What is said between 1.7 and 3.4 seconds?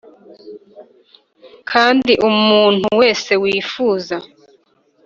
Kandi umuntu wese